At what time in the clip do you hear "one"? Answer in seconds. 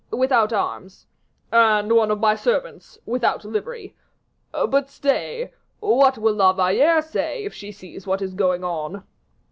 1.95-2.09